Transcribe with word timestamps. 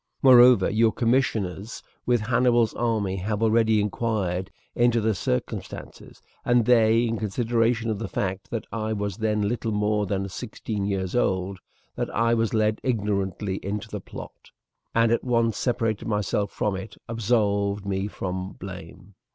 Moreover, 0.23 0.67
your 0.67 0.91
commissioners 0.91 1.83
with 2.07 2.21
Hannibal's 2.21 2.73
army 2.73 3.17
have 3.17 3.43
already 3.43 3.79
inquired 3.79 4.49
into 4.73 4.99
the 4.99 5.13
circumstances, 5.13 6.23
and 6.43 6.65
they, 6.65 7.03
in 7.05 7.19
consideration 7.19 7.91
of 7.91 7.99
the 7.99 8.07
fact 8.07 8.49
that 8.49 8.65
I 8.71 8.93
was 8.93 9.17
then 9.17 9.47
little 9.47 9.69
more 9.71 10.07
than 10.07 10.27
sixteen 10.27 10.87
years 10.87 11.15
old, 11.15 11.59
that 11.95 12.09
I 12.15 12.33
was 12.33 12.51
led 12.51 12.79
ignorantly 12.81 13.57
into 13.57 13.89
the 13.89 14.01
plot, 14.01 14.49
and 14.95 15.11
at 15.11 15.23
once 15.23 15.55
separated 15.55 16.07
myself 16.07 16.49
from 16.49 16.75
it, 16.75 16.95
absolved 17.07 17.85
me 17.85 18.07
from 18.07 18.53
blame." 18.53 19.13